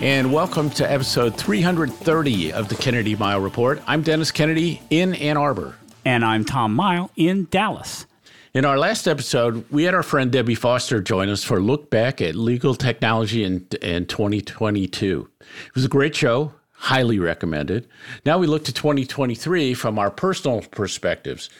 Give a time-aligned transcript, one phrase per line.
[0.00, 3.82] And welcome to episode 330 of the Kennedy Mighty Report.
[3.86, 5.76] I'm Dennis Kennedy in Ann Arbor.
[6.06, 8.06] And I'm Tom Mighty in Dallas.
[8.54, 11.90] In our last episode, we had our friend Debbie Foster join us for a look
[11.90, 15.28] back at legal technology in, in 2022.
[15.38, 17.86] It was a great show, highly recommended.
[18.24, 21.50] Now we look to 2023 from our personal perspectives.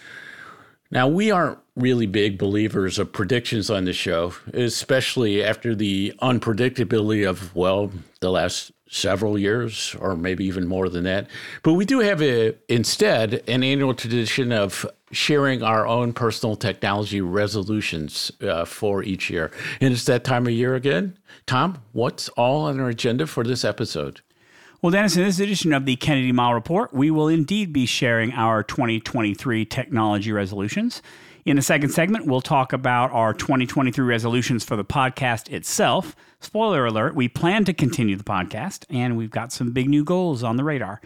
[0.90, 7.28] Now, we aren't really big believers of predictions on the show, especially after the unpredictability
[7.28, 11.29] of, well, the last several years or maybe even more than that.
[11.62, 17.21] But we do have a, instead an annual tradition of sharing our own personal technology
[17.21, 19.51] resolutions uh, for each year.
[19.80, 21.18] And it's that time of year again.
[21.46, 24.21] Tom, what's all on our agenda for this episode?
[24.82, 28.32] Well, Dennis, in this edition of the Kennedy Mighty Report, we will indeed be sharing
[28.32, 31.02] our 2023 technology resolutions.
[31.46, 36.15] In the second segment, we'll talk about our 2023 resolutions for the podcast itself.
[36.38, 40.43] Spoiler alert, we plan to continue the podcast, and we've got some big new goals
[40.43, 41.01] on the radar.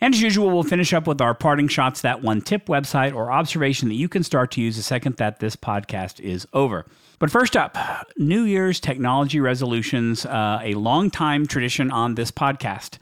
[0.00, 3.32] And as usual, we'll finish up with our parting shots, that one tip, website, or
[3.32, 6.86] observation that you can start to use the second that this podcast is over.
[7.18, 7.76] But first up,
[8.16, 12.98] New Year's technology resolutions, uh, a long-time tradition on this podcast.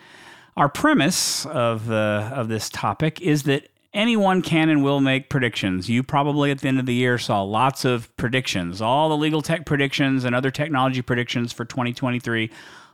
[0.57, 5.89] Our premise of the of this topic is that anyone can and will make predictions.
[5.89, 9.43] You probably at the end of the year saw lots of predictions, all the legal
[9.43, 12.51] tech predictions and other technology predictions for 2023.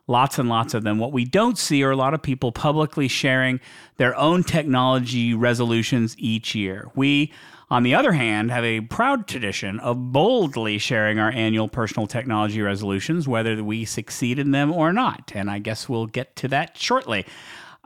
[0.07, 0.99] Lots and lots of them.
[0.99, 3.61] What we don't see are a lot of people publicly sharing
[3.99, 6.89] their own technology resolutions each year.
[6.95, 7.31] We
[7.71, 12.63] on the other hand, have a proud tradition of boldly sharing our annual personal technology
[12.63, 15.33] resolutions, whether we succeed in them or not.
[15.35, 17.27] And I guess we'll get to that shortly.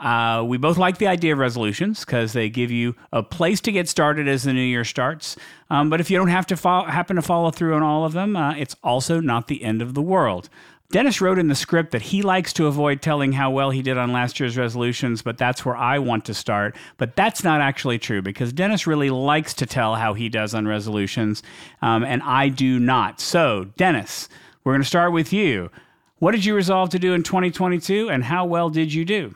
[0.02, 3.70] Uh, we both like the idea of resolutions because they give you a place to
[3.70, 5.36] get started as the new year starts.
[5.70, 8.34] Um, but if you don't have to happen to follow through on all of them,
[8.36, 10.48] uh, it's also not the end of the world.
[10.90, 13.96] Dennis wrote in the script that he likes to avoid telling how well he did
[13.96, 16.76] on last year's resolutions, but that's where I want to start.
[16.98, 20.66] But that's not actually true because Dennis really likes to tell how he does on
[20.68, 21.42] resolutions,
[21.80, 23.20] um, and I do not.
[23.20, 24.28] So, Dennis,
[24.64, 25.70] we're going to start with you.
[26.18, 29.34] What did you resolve to do in 2022, and how well did you do?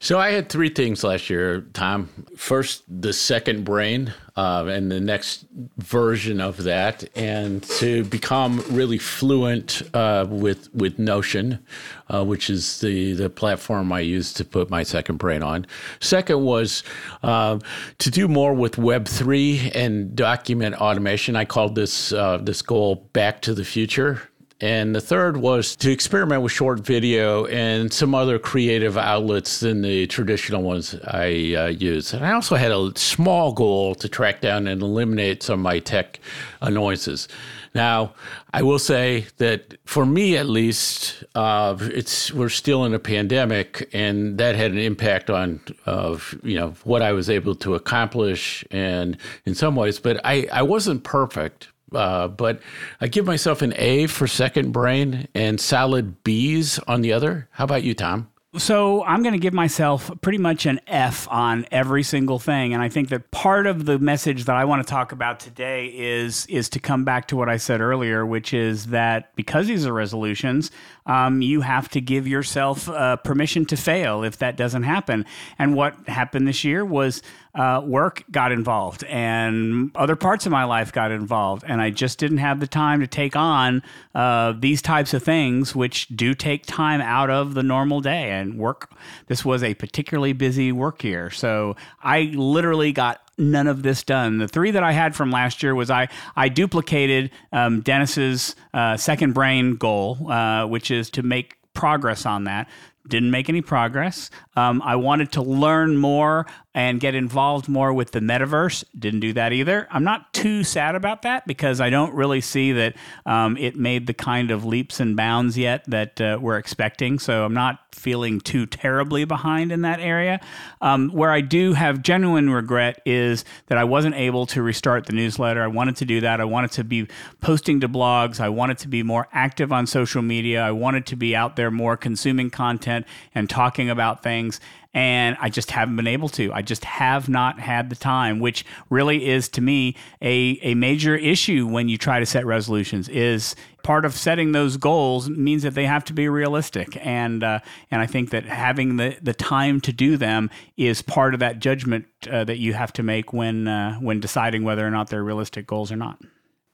[0.00, 2.08] So I had three things last year, Tom.
[2.36, 5.46] First, the second brain uh, and the next
[5.78, 11.64] version of that, and to become really fluent uh, with with Notion,
[12.08, 15.66] uh, which is the the platform I use to put my second brain on.
[16.00, 16.82] Second was
[17.22, 17.58] uh,
[17.98, 21.36] to do more with Web three and document automation.
[21.36, 24.22] I called this uh, this goal "Back to the Future."
[24.60, 29.82] And the third was to experiment with short video and some other creative outlets than
[29.82, 32.14] the traditional ones I uh, use.
[32.14, 35.78] And I also had a small goal to track down and eliminate some of my
[35.78, 36.20] tech
[36.62, 37.28] annoyances.
[37.74, 38.14] Now,
[38.54, 43.90] I will say that for me, at least, uh, it's we're still in a pandemic,
[43.92, 48.64] and that had an impact on of you know what I was able to accomplish,
[48.70, 52.60] and in some ways, but I I wasn't perfect uh, but
[53.00, 57.48] I give myself an A for second brain and solid B's on the other.
[57.52, 58.28] How about you, Tom?
[58.58, 62.82] So I'm going to give myself pretty much an F on every single thing, and
[62.82, 66.46] I think that part of the message that I want to talk about today is
[66.46, 69.92] is to come back to what I said earlier, which is that because these are
[69.92, 70.70] resolutions,
[71.06, 75.24] um, you have to give yourself uh, permission to fail if that doesn't happen.
[75.58, 77.22] And what happened this year was
[77.54, 81.64] uh, work got involved and other parts of my life got involved.
[81.66, 83.82] And I just didn't have the time to take on
[84.14, 88.30] uh, these types of things, which do take time out of the normal day.
[88.30, 88.90] And work,
[89.26, 91.30] this was a particularly busy work year.
[91.30, 94.38] So I literally got none of this done.
[94.38, 98.96] The three that I had from last year was I I duplicated um, Dennis's uh,
[98.96, 102.68] second brain goal, uh, which is to make progress on that.
[103.08, 104.30] Didn't make any progress.
[104.56, 108.84] Um, I wanted to learn more and get involved more with the metaverse.
[108.98, 109.86] Didn't do that either.
[109.90, 114.06] I'm not too sad about that because I don't really see that um, it made
[114.06, 117.18] the kind of leaps and bounds yet that uh, we're expecting.
[117.18, 120.40] So I'm not feeling too terribly behind in that area.
[120.80, 125.12] Um, where I do have genuine regret is that I wasn't able to restart the
[125.12, 125.62] newsletter.
[125.62, 126.40] I wanted to do that.
[126.40, 127.08] I wanted to be
[127.40, 128.38] posting to blogs.
[128.38, 130.62] I wanted to be more active on social media.
[130.62, 132.95] I wanted to be out there more consuming content
[133.34, 134.60] and talking about things
[134.96, 136.50] and I just haven't been able to.
[136.54, 141.14] I just have not had the time, which really is to me a, a major
[141.14, 143.10] issue when you try to set resolutions.
[143.10, 147.60] Is part of setting those goals means that they have to be realistic, and uh,
[147.90, 150.48] and I think that having the, the time to do them
[150.78, 154.64] is part of that judgment uh, that you have to make when uh, when deciding
[154.64, 156.18] whether or not they're realistic goals or not.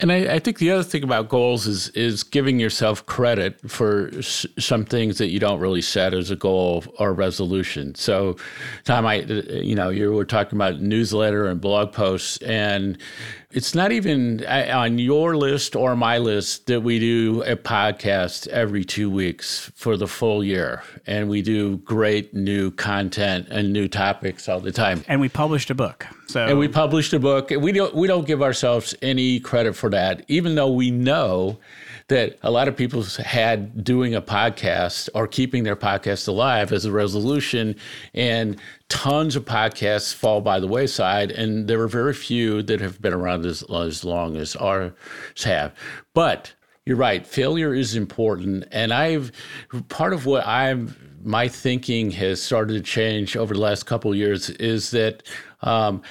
[0.02, 4.10] And I, I, think the other thing about goals is is giving yourself credit for
[4.18, 7.94] s- some things that you don't really set as a goal or resolution.
[7.94, 8.36] So,
[8.82, 12.98] Tom, I uh, you know you were talking about newsletter and blog posts, and
[13.54, 18.48] it's not even uh, on your list or my list that we do a podcast
[18.48, 20.82] every two weeks for the full year.
[21.06, 25.04] And we do great new content and new topics all the time.
[25.06, 26.06] And we published a book.
[26.28, 27.50] So And we published a book.
[27.50, 31.58] We don't we don't give ourselves any credit for that, even though we know
[32.12, 36.84] that a lot of people had doing a podcast or keeping their podcast alive as
[36.84, 37.74] a resolution
[38.12, 38.60] and
[38.90, 43.14] tons of podcasts fall by the wayside and there are very few that have been
[43.14, 44.92] around as, as long as ours
[45.42, 45.74] have.
[46.12, 46.52] But
[46.84, 49.30] you're right failure is important and i've
[49.88, 50.92] part of what i'm
[51.22, 55.22] my thinking has started to change over the last couple years is that
[55.62, 56.02] um,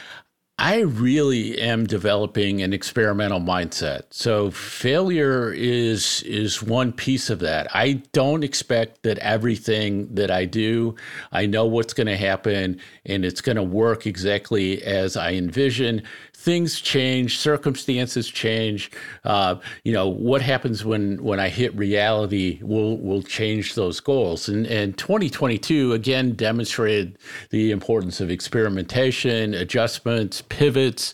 [0.57, 4.03] I really am developing an experimental mindset.
[4.11, 7.67] So failure is is one piece of that.
[7.75, 10.95] I don't expect that everything that I do,
[11.31, 16.03] I know what's going to happen and it's going to work exactly as I envision
[16.41, 18.89] things change, circumstances change.
[19.23, 24.49] Uh, you know what happens when when I hit reality will will change those goals.
[24.49, 27.19] And and 2022 again demonstrated
[27.51, 31.13] the importance of experimentation, adjustments, pivots.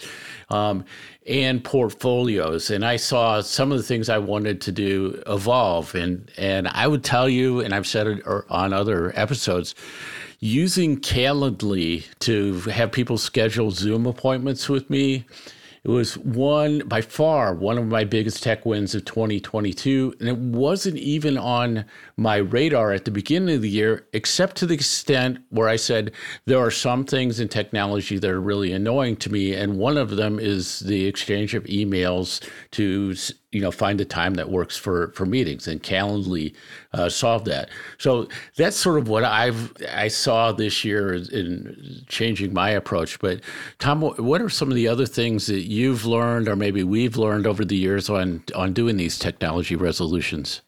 [0.50, 0.86] Um,
[1.28, 2.70] and portfolios.
[2.72, 5.94] And I saw some of the things I wanted to do evolve.
[5.94, 9.76] And and I would tell you, and I've said it on other episodes,
[10.40, 15.26] using Calendly to have people schedule Zoom appointments with me.
[15.84, 20.16] It was one by far one of my biggest tech wins of 2022.
[20.20, 21.86] And it wasn't even on
[22.18, 26.12] my radar at the beginning of the year, except to the extent where I said
[26.46, 29.54] there are some things in technology that are really annoying to me.
[29.54, 33.16] And one of them is the exchange of emails to
[33.52, 36.54] you know find a time that works for for meetings and calendly
[36.94, 37.70] uh, solve that.
[37.98, 43.20] So that's sort of what i've i saw this year in changing my approach.
[43.20, 43.42] But
[43.80, 47.48] tom what are some of the other things that you've learned or maybe we've learned
[47.48, 50.62] over the years on on doing these technology resolutions?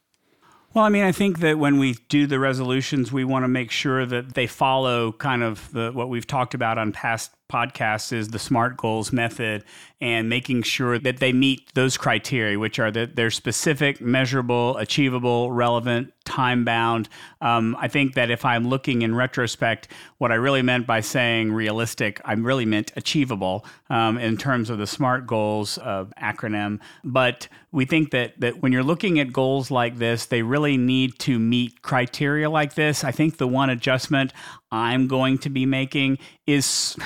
[0.74, 3.72] Well, I mean, I think that when we do the resolutions, we want to make
[3.72, 8.30] sure that they follow kind of the what we've talked about on past podcasts is
[8.30, 9.64] the SMART goals method
[10.00, 15.52] and making sure that they meet those criteria, which are that they're specific, measurable, achievable,
[15.52, 17.10] relevant, time bound.
[17.42, 21.52] Um, I think that if I'm looking in retrospect, what I really meant by saying
[21.52, 26.80] realistic, I really meant achievable um, in terms of the SMART goals uh, acronym.
[27.04, 31.20] But we think that that when you're looking at goals like this, they really need
[31.20, 33.04] to meet criteria like this.
[33.04, 34.34] I think the one adjustment
[34.72, 36.96] I'm going to be making is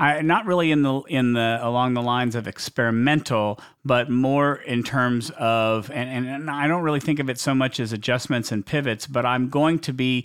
[0.00, 4.84] I, not really in the in the along the lines of experimental, but more in
[4.84, 8.52] terms of and, and, and I don't really think of it so much as adjustments
[8.52, 10.24] and pivots, but I'm going to be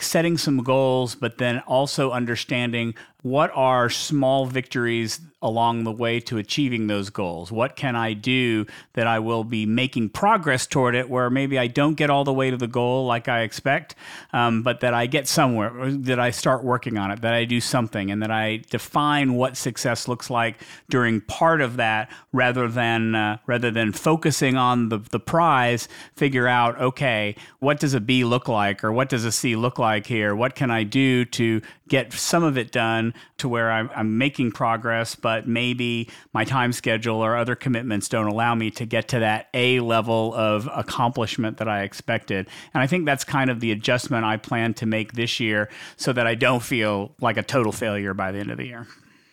[0.00, 6.38] setting some goals, but then also understanding what are small victories along the way to
[6.38, 7.50] achieving those goals?
[7.50, 11.66] What can I do that I will be making progress toward it where maybe I
[11.66, 13.96] don't get all the way to the goal like I expect,
[14.32, 17.60] um, but that I get somewhere, that I start working on it, that I do
[17.60, 23.14] something, and that I define what success looks like during part of that rather than
[23.14, 28.24] uh, rather than focusing on the, the prize, figure out, okay, what does a B
[28.24, 30.34] look like or what does a C look like here?
[30.36, 34.52] What can I do to get some of it done to where I'm, I'm, making
[34.52, 39.18] progress, but maybe my time schedule or other commitments don't allow me to get to
[39.20, 42.48] that A level of accomplishment that I expected.
[42.74, 46.12] And I think that's kind of the adjustment I plan to make this year so
[46.12, 48.86] that I don't feel like a total failure by the end of the year.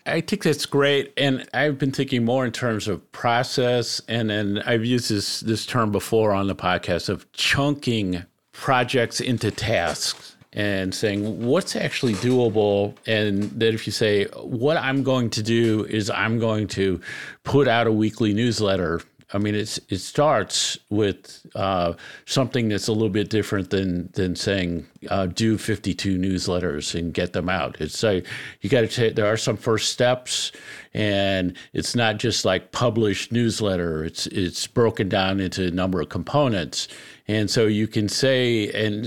[0.05, 4.63] I think that's great, and I've been thinking more in terms of process, and then
[4.65, 10.93] I've used this this term before on the podcast of chunking projects into tasks and
[10.93, 12.95] saying what's actually doable?
[13.05, 16.99] And that if you say what i'm going to do is i'm going to
[17.43, 19.01] put out a weekly newsletter.
[19.31, 21.93] I mean it's it starts with uh,
[22.25, 27.33] something that's a little bit different than than saying uh, do 52 newsletters and get
[27.33, 27.77] them out.
[27.79, 28.25] It's like
[28.61, 30.51] you got to take, there are some first steps
[30.93, 34.03] and it's not just like published newsletter.
[34.03, 36.87] It's, it's broken down into a number of components
[37.29, 39.05] and so you can say, and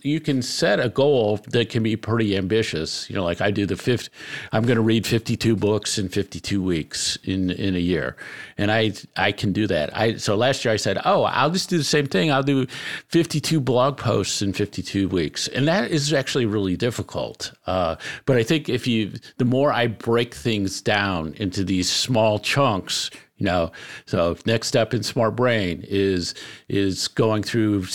[0.00, 3.10] you can set a goal that can be pretty ambitious.
[3.10, 4.08] You know, like I do the fifth,
[4.52, 8.16] I'm going to read 52 books in 52 weeks in, in a year.
[8.56, 9.94] And I, I can do that.
[9.94, 12.32] I, so last year I said, oh, I'll just do the same thing.
[12.32, 12.66] I'll do
[13.08, 15.27] 52 blog posts in 52 weeks.
[15.48, 17.52] And that is actually really difficult.
[17.66, 22.38] Uh, but I think if you, the more I break things down into these small
[22.38, 23.70] chunks, you know
[24.04, 26.34] so next step in smart brain is
[26.68, 27.86] is going through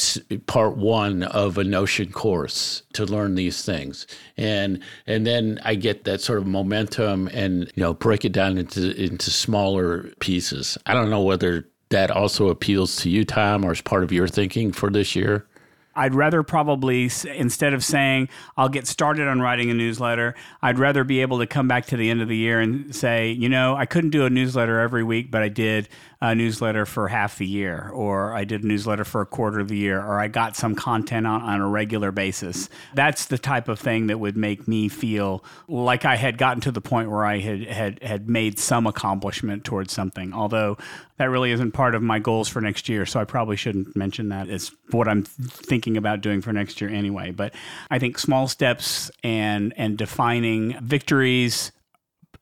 [0.48, 4.08] part one of a notion course to learn these things.
[4.38, 8.58] And and then i get that sort of momentum and you know break it down
[8.58, 10.78] into into smaller pieces.
[10.86, 14.28] I don't know whether that also appeals to you tom or is part of your
[14.28, 15.46] thinking for this year
[15.95, 21.03] I'd rather probably, instead of saying, I'll get started on writing a newsletter, I'd rather
[21.03, 23.75] be able to come back to the end of the year and say, you know,
[23.75, 25.89] I couldn't do a newsletter every week, but I did
[26.24, 29.68] a newsletter for half the year, or I did a newsletter for a quarter of
[29.68, 32.70] the year, or I got some content on, on a regular basis.
[32.94, 36.72] That's the type of thing that would make me feel like I had gotten to
[36.72, 40.34] the point where I had, had, had made some accomplishment towards something.
[40.34, 40.77] Although
[41.18, 44.30] that really isn't part of my goals for next year, so I probably shouldn't mention
[44.30, 47.32] that as what I'm thinking about doing for next year anyway.
[47.32, 47.53] But
[47.92, 51.74] I think small steps and and defining victories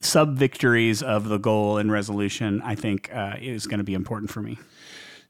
[0.02, 4.32] sub victories of the goal and resolution, I think uh, is going to be important
[4.32, 4.60] for me.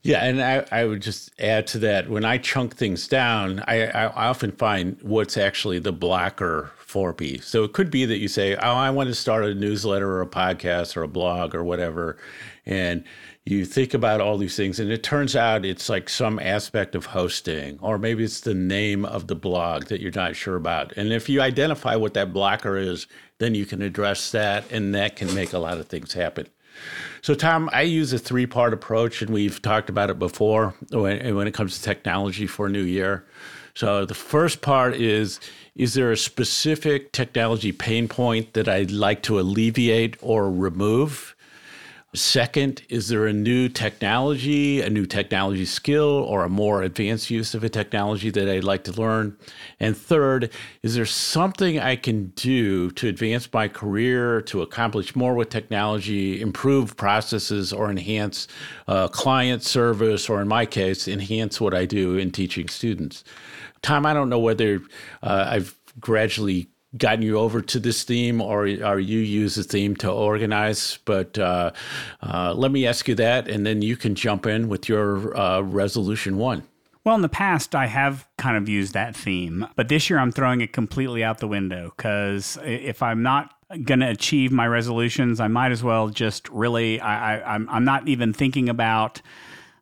[0.04, 3.84] Yeah, and I, I would just add to that when I chunk things down, I,
[3.86, 7.38] I often find what's actually the blocker for me.
[7.38, 10.22] So it could be that you say, Oh, I want to start a newsletter or
[10.22, 12.18] a podcast or a blog or whatever.
[12.66, 13.04] And
[13.46, 17.08] you think about all these things, and it turns out it's like some aspect of
[17.08, 20.96] hosting, or maybe it's the name of the blog that you're not sure about.
[20.96, 23.08] And if you identify what that blocker is,
[23.42, 26.48] then you can address that, and that can make a lot of things happen.
[27.24, 31.36] So, Tom, I use a three part approach, and we've talked about it before when,
[31.36, 33.26] when it comes to technology for a new year.
[33.74, 35.40] So, the first part is
[35.76, 41.36] Is there a specific technology pain point that I'd like to alleviate or remove?
[42.14, 47.54] Second, is there a new technology, a new technology skill, or a more advanced use
[47.54, 49.38] of a technology that I'd like to learn?
[49.80, 50.52] And third,
[50.84, 56.42] is there something I can do to advance my career, to accomplish more with technology,
[56.42, 58.50] improve processes, or enhance
[58.90, 63.24] uh, client service, or in my case, enhance what I do in teaching students?
[63.84, 64.82] Tom, I don't know whether
[65.24, 69.96] uh, I've gradually gotten you over to this theme or are you use the theme
[69.98, 71.00] to organize?
[71.06, 71.72] But uh,
[72.22, 75.62] uh, let me ask you that and then you can jump in with your uh,
[75.62, 76.64] resolution one.
[77.04, 80.32] Well in the past i have kind of used that theme but this year i'm
[80.32, 85.40] throwing it completely out the window because if i'm not going to achieve my resolutions
[85.40, 89.20] i might as well just really I, I, I'm, I'm not even thinking about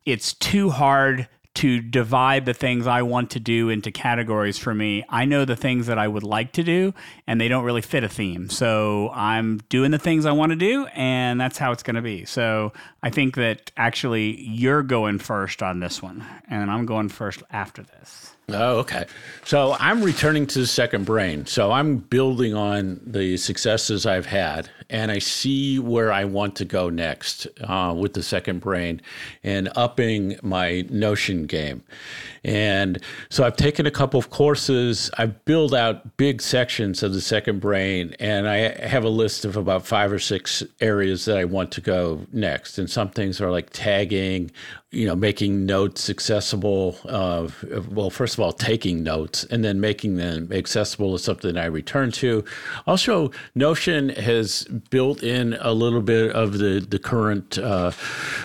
[0.06, 1.28] it's too hard
[1.60, 5.04] to divide the things I want to do into categories for me.
[5.10, 6.94] I know the things that I would like to do,
[7.26, 8.48] and they don't really fit a theme.
[8.48, 12.02] So I'm doing the things I want to do, and that's how it's going to
[12.02, 12.24] be.
[12.24, 17.42] So I think that actually you're going first on this one, and I'm going first
[17.50, 18.36] after this.
[18.54, 19.06] Oh, okay.
[19.44, 21.46] So I'm returning to the second brain.
[21.46, 26.64] So I'm building on the successes I've had, and I see where I want to
[26.64, 29.00] go next uh, with the second brain
[29.42, 31.82] and upping my notion game.
[32.44, 35.10] And so I've taken a couple of courses.
[35.18, 39.56] I've built out big sections of the second brain, and I have a list of
[39.56, 42.78] about five or six areas that I want to go next.
[42.78, 44.50] And some things are like tagging,
[44.92, 46.96] you know, making notes accessible.
[47.04, 47.48] Uh,
[47.90, 52.10] well, first of all, taking notes and then making them accessible is something I return
[52.12, 52.44] to.
[52.86, 57.92] Also, Notion has built in a little bit of the the current uh,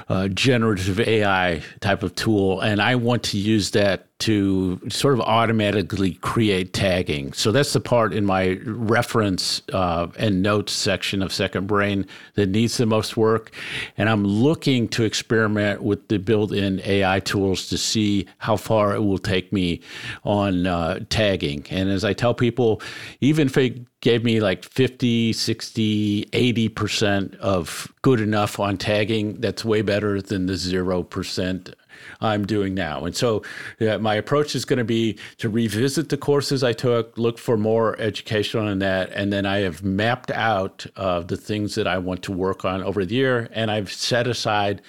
[0.10, 5.14] uh, generative AI type of tool, and I want to use that that to sort
[5.14, 7.34] of automatically create tagging.
[7.34, 12.48] So that's the part in my reference uh, and notes section of Second Brain that
[12.48, 13.52] needs the most work.
[13.98, 18.96] And I'm looking to experiment with the built in AI tools to see how far
[18.96, 19.82] it will take me
[20.24, 21.66] on uh, tagging.
[21.70, 22.82] And as I tell people,
[23.20, 29.66] even if it gave me like 50, 60, 80% of good enough on tagging, that's
[29.66, 31.74] way better than the 0%
[32.22, 33.06] I'm doing now.
[33.06, 33.44] And so
[33.80, 38.00] my approach is going to be to revisit the courses I took, look for more
[38.00, 42.24] education on that, and then I have mapped out uh, the things that I want
[42.24, 44.82] to work on over the year, and I've set aside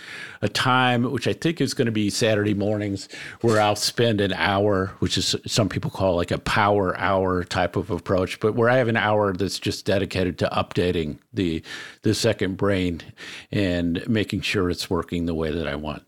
[0.43, 3.09] a time, which I think is going to be Saturday mornings,
[3.41, 7.77] where I'll spend an hour, which is some people call like a power hour type
[7.77, 11.63] of approach, but where I have an hour that's just dedicated to updating the
[12.03, 13.03] the second brain
[13.51, 16.03] and making sure it's working the way that I want.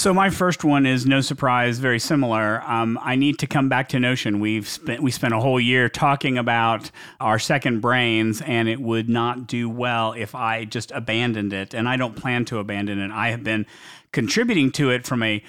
[0.00, 2.62] So my first one is no surprise, very similar.
[2.66, 4.40] Um, I need to come back to Notion.
[4.40, 6.90] We've spent we spent a whole year talking about
[7.20, 11.74] our second brains, and it would not do well if I just abandoned it.
[11.74, 13.10] And I don't plan to abandon it.
[13.10, 13.66] I have been
[14.10, 15.42] contributing to it from a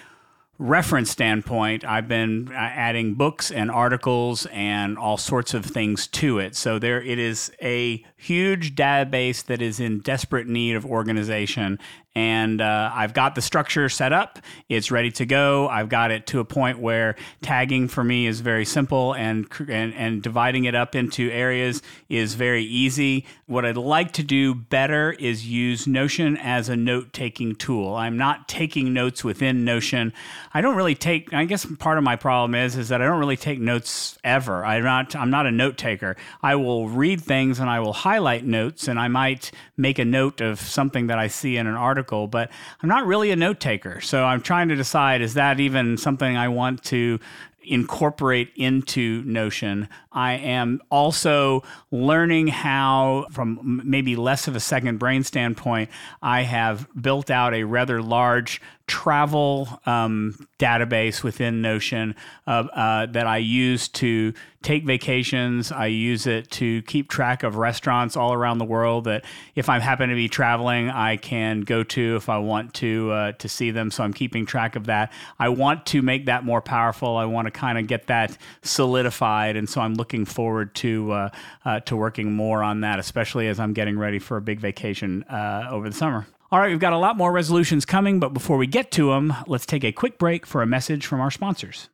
[0.62, 6.38] reference standpoint, I've been uh, adding books and articles and all sorts of things to
[6.38, 6.56] it.
[6.56, 11.80] So there it is a huge database that is in desperate need of organization
[12.14, 14.40] and uh, I've got the structure set up.
[14.68, 15.70] It's ready to go.
[15.70, 19.94] I've got it to a point where tagging for me is very simple, and and,
[19.94, 23.26] and dividing it up into areas is very easy.
[23.46, 27.96] What I'd like to do better is use Notion as a note taking tool.
[27.96, 30.12] I'm not taking notes within Notion.
[30.54, 31.34] I don't really take.
[31.34, 34.66] I guess part of my problem is is that I don't really take notes ever.
[34.66, 35.16] I'm not.
[35.16, 36.18] I'm not a note taker.
[36.44, 40.42] I will read things and I will highlight notes, and I might make a note
[40.42, 42.50] of something that I see in an article article, but
[42.82, 44.02] I'm not really a note taker.
[44.02, 47.20] So I'm trying to decide is that even something I want to
[47.64, 49.88] incorporate into Notion.
[50.12, 55.92] I am also learning how, from maybe less of a second brain standpoint,
[56.24, 63.28] I have built out a rather large travel um, database within Notion uh, uh, that
[63.28, 65.72] I use to take vacations.
[65.72, 69.80] I use it to keep track of restaurants all around the world that if I
[69.80, 73.72] happen to be traveling, I can go to if I want to uh, to see
[73.72, 73.92] them.
[73.92, 75.12] So I'm keeping track of that.
[75.40, 77.18] I want to make that more powerful.
[77.18, 81.30] I want to kind of get that solidified, and so I'm looking forward to uh,
[81.66, 85.24] uh, to working more on that, especially as I'm getting ready for a big vacation
[85.24, 86.28] uh, over the summer.
[86.52, 89.34] All right, we've got a lot more resolutions coming, but before we get to them,
[89.48, 91.88] let's take a quick break for a message from our sponsors.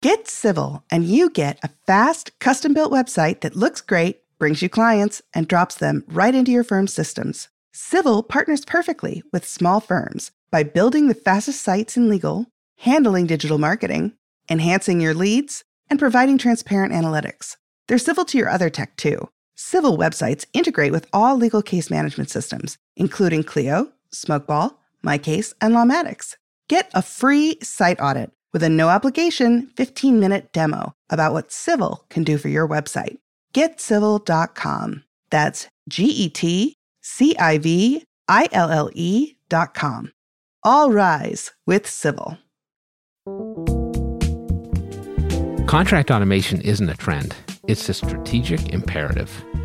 [0.00, 4.70] Get civil, and you get a fast, custom built website that looks great, brings you
[4.70, 7.50] clients, and drops them right into your firm's systems.
[7.74, 12.46] Civil partners perfectly with small firms by building the fastest sites in legal,
[12.78, 14.14] handling digital marketing,
[14.48, 17.56] enhancing your leads, and providing transparent analytics.
[17.86, 19.28] They're civil to your other tech too.
[19.62, 26.36] Civil websites integrate with all legal case management systems, including Clio, Smokeball, MyCase, and Lawmatics.
[26.70, 32.06] Get a free site audit with a no obligation 15 minute demo about what Civil
[32.08, 33.18] can do for your website.
[33.52, 35.04] GetCivil.com.
[35.30, 40.10] That's G E T C I V I L L E.com.
[40.64, 42.38] All rise with Civil.
[45.66, 47.36] Contract automation isn't a trend,
[47.68, 49.44] it's a strategic imperative.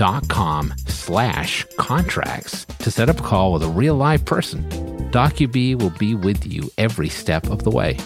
[0.00, 4.64] get.docubee.com slash contracts to set up a call with a real live person.
[5.10, 7.98] DocuBee will be with you every step of the way.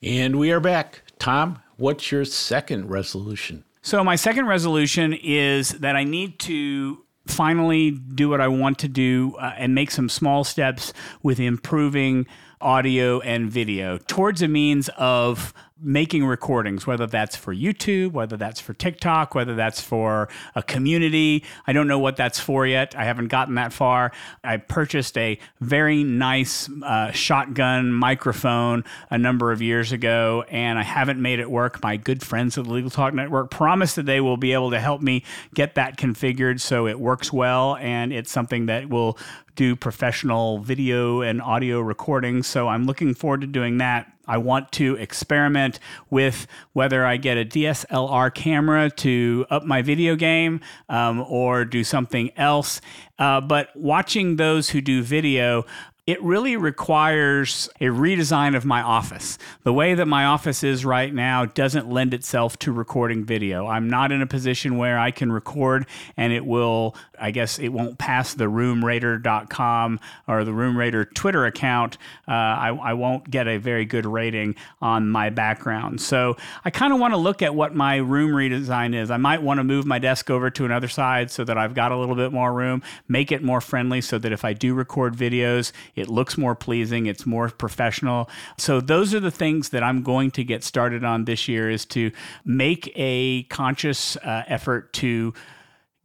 [0.00, 1.02] And we are back.
[1.18, 3.64] Tom, what's your second resolution?
[3.82, 8.88] So, my second resolution is that I need to finally do what I want to
[8.88, 12.26] do uh, and make some small steps with improving
[12.60, 18.60] audio and video towards a means of making recordings, whether that's for YouTube, whether that's
[18.60, 21.44] for TikTok, whether that's for a community.
[21.66, 22.94] I don't know what that's for yet.
[22.96, 24.12] I haven't gotten that far.
[24.42, 30.82] I purchased a very nice uh, shotgun microphone a number of years ago, and I
[30.82, 31.82] haven't made it work.
[31.82, 34.80] My good friends at the Legal Talk Network promise that they will be able to
[34.80, 39.18] help me get that configured so it works well and it's something that will
[39.54, 42.46] do professional video and audio recordings.
[42.46, 44.12] So I'm looking forward to doing that.
[44.28, 50.14] I want to experiment with whether I get a DSLR camera to up my video
[50.14, 52.80] game um, or do something else.
[53.18, 55.64] Uh, but watching those who do video,
[56.08, 59.36] it really requires a redesign of my office.
[59.64, 63.66] The way that my office is right now doesn't lend itself to recording video.
[63.66, 65.84] I'm not in a position where I can record
[66.16, 71.98] and it will, I guess, it won't pass the roomrater.com or the roomrater Twitter account.
[72.26, 76.00] Uh, I, I won't get a very good rating on my background.
[76.00, 79.10] So I kind of want to look at what my room redesign is.
[79.10, 81.92] I might want to move my desk over to another side so that I've got
[81.92, 85.14] a little bit more room, make it more friendly so that if I do record
[85.14, 88.28] videos, it looks more pleasing, it's more professional.
[88.56, 91.84] So those are the things that I'm going to get started on this year is
[91.86, 92.10] to
[92.44, 95.34] make a conscious uh, effort to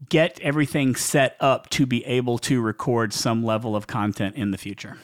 [0.10, 4.58] get everything set up to be able to record some level of content in the
[4.58, 4.98] future.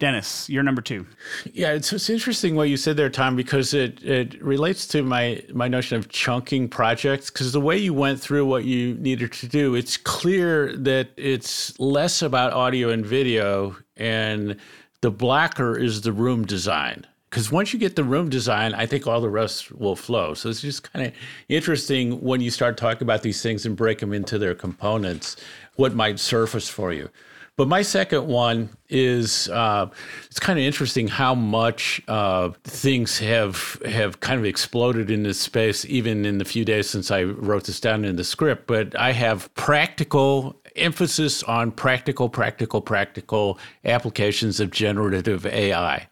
[0.00, 1.06] Dennis, you're number two.
[1.52, 5.42] Yeah, it's, it's interesting what you said there, Tom, because it, it relates to my,
[5.52, 7.30] my notion of chunking projects.
[7.30, 11.78] Because the way you went through what you needed to do, it's clear that it's
[11.78, 14.56] less about audio and video, and
[15.00, 17.06] the blacker is the room design.
[17.30, 20.34] Because once you get the room design, I think all the rest will flow.
[20.34, 21.12] So it's just kind of
[21.48, 25.36] interesting when you start talking about these things and break them into their components,
[25.76, 27.10] what might surface for you.
[27.56, 29.88] But my second one is uh,
[30.26, 35.38] it's kind of interesting how much uh, things have have kind of exploded in this
[35.38, 38.66] space, even in the few days since I wrote this down in the script.
[38.66, 46.08] But I have practical emphasis on practical, practical, practical applications of generative AI.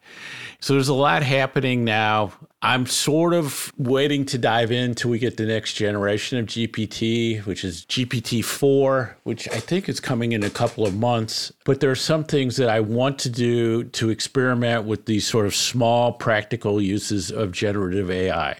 [0.63, 2.31] So there's a lot happening now.
[2.61, 7.45] I'm sort of waiting to dive in till we get the next generation of GPT,
[7.45, 11.51] which is GPT 4, which I think is coming in a couple of months.
[11.65, 15.47] But there are some things that I want to do to experiment with these sort
[15.47, 18.57] of small practical uses of generative AI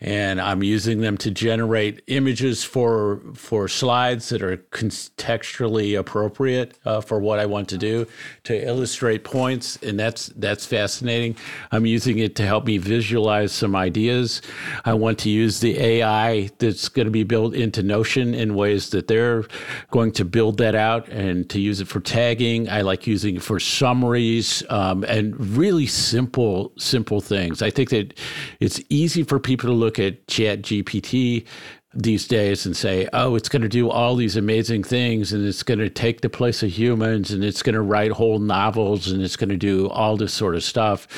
[0.00, 7.00] and I'm using them to generate images for for slides that are contextually appropriate uh,
[7.02, 8.06] for what I want to do
[8.44, 11.36] to illustrate points, and that's that's fascinating.
[11.70, 14.40] I'm using it to help me visualize some ideas.
[14.84, 18.90] I want to use the AI that's going to be built into Notion in ways
[18.90, 19.44] that they're
[19.90, 22.70] going to build that out and to use it for tagging.
[22.70, 27.60] I like using it for summaries um, and really simple simple things.
[27.60, 28.18] I think that
[28.60, 31.44] it's easy for people to look look at Chat GPT
[31.92, 35.64] these days and say, oh, it's going to do all these amazing things and it's
[35.64, 39.20] going to take the place of humans and it's going to write whole novels and
[39.20, 41.08] it's going to do all this sort of stuff.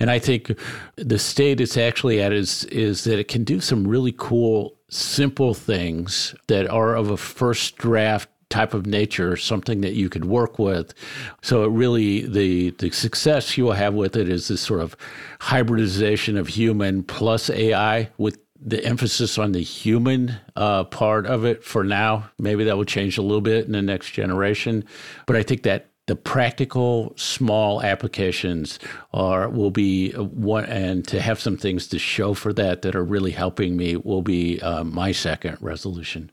[0.00, 0.58] And I think
[0.96, 5.52] the state it's actually at is is that it can do some really cool, simple
[5.52, 10.58] things that are of a first draft type of nature, something that you could work
[10.58, 10.92] with.
[11.40, 14.94] So it really the the success you will have with it is this sort of
[15.40, 21.64] hybridization of human plus AI with the emphasis on the human uh, part of it
[21.64, 22.30] for now.
[22.38, 24.84] Maybe that will change a little bit in the next generation,
[25.26, 28.78] but I think that the practical small applications
[29.14, 33.04] are will be one and to have some things to show for that that are
[33.04, 36.30] really helping me will be uh, my second resolution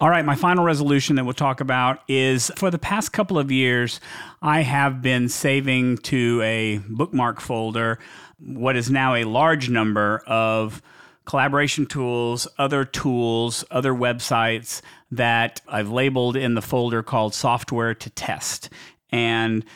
[0.00, 3.50] all right, my final resolution that we'll talk about is for the past couple of
[3.50, 4.00] years,
[4.40, 7.98] I have been saving to a bookmark folder
[8.38, 10.80] what is now a large number of
[11.26, 18.10] collaboration tools, other tools, other websites that I've labeled in the folder called software to
[18.10, 18.70] test.
[19.12, 19.66] And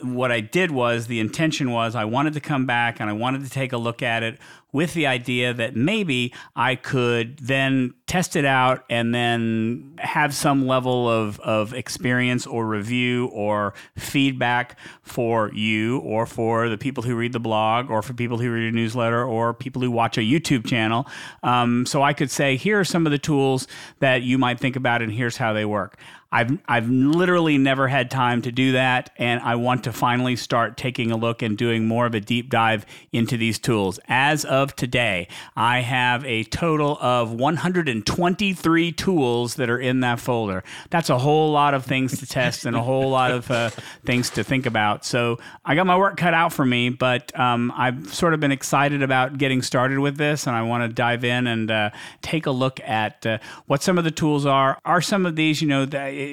[0.00, 3.44] what I did was the intention was I wanted to come back and I wanted
[3.44, 4.38] to take a look at it
[4.74, 10.66] with the idea that maybe I could then test it out and then have some
[10.66, 17.14] level of, of experience or review or feedback for you or for the people who
[17.14, 20.22] read the blog or for people who read a newsletter or people who watch a
[20.22, 21.06] YouTube channel.
[21.44, 23.68] Um, so I could say, here are some of the tools
[24.00, 25.96] that you might think about and here's how they work.
[26.34, 30.76] I've I've literally never had time to do that, and I want to finally start
[30.76, 34.00] taking a look and doing more of a deep dive into these tools.
[34.08, 40.64] As of today, I have a total of 123 tools that are in that folder.
[40.90, 43.70] That's a whole lot of things to test and a whole lot of uh,
[44.04, 45.04] things to think about.
[45.04, 48.50] So I got my work cut out for me, but um, I've sort of been
[48.50, 51.90] excited about getting started with this, and I want to dive in and uh,
[52.22, 54.80] take a look at uh, what some of the tools are.
[54.84, 55.86] Are some of these, you know,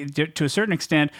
[0.04, 1.10] to a certain extent,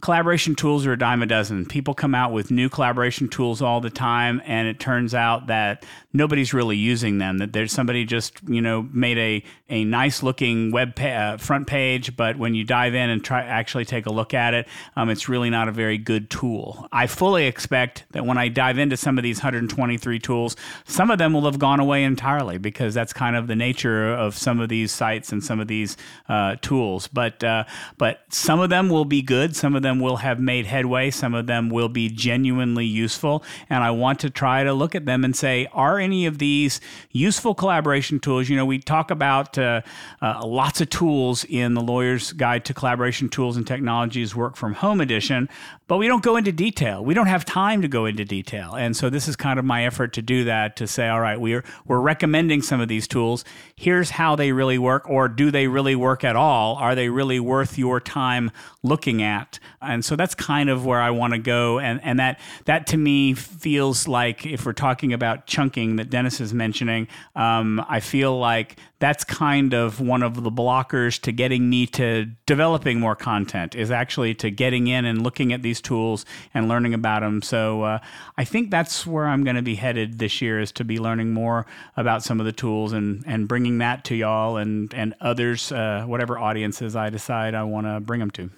[0.00, 1.66] collaboration tools are a dime a dozen.
[1.66, 5.84] People come out with new collaboration tools all the time, and it turns out that
[6.12, 7.38] nobody's really using them.
[7.38, 11.66] That there's somebody just you know made a a nice looking web pa- uh, front
[11.66, 15.10] page, but when you dive in and try actually take a look at it, um,
[15.10, 16.88] it's really not a very good tool.
[16.92, 21.18] I fully expect that when I dive into some of these 123 tools, some of
[21.18, 24.68] them will have gone away entirely because that's kind of the nature of some of
[24.68, 25.96] these sites and some of these
[26.28, 27.08] uh, tools.
[27.08, 27.64] But uh,
[27.96, 29.56] but some of them will be good.
[29.56, 33.42] Some of them them will have made headway, some of them will be genuinely useful.
[33.70, 36.80] And I want to try to look at them and say, are any of these
[37.10, 38.48] useful collaboration tools?
[38.48, 39.80] You know, we talk about uh,
[40.20, 44.74] uh, lots of tools in the Lawyer's Guide to Collaboration Tools and Technologies Work from
[44.74, 45.48] Home Edition,
[45.86, 47.04] but we don't go into detail.
[47.04, 48.74] We don't have time to go into detail.
[48.74, 51.40] And so this is kind of my effort to do that to say, all right,
[51.40, 53.44] we're, we're recommending some of these tools.
[53.74, 56.76] Here's how they really work, or do they really work at all?
[56.76, 58.50] Are they really worth your time
[58.82, 59.58] looking at?
[59.80, 61.78] And so that's kind of where I want to go.
[61.78, 66.40] And, and that, that to me feels like if we're talking about chunking that Dennis
[66.40, 71.70] is mentioning, um, I feel like that's kind of one of the blockers to getting
[71.70, 76.26] me to developing more content is actually to getting in and looking at these tools
[76.52, 77.40] and learning about them.
[77.40, 77.98] So uh,
[78.36, 81.32] I think that's where I'm going to be headed this year is to be learning
[81.32, 85.70] more about some of the tools and, and bringing that to y'all and, and others,
[85.70, 88.50] uh, whatever audiences I decide I want to bring them to.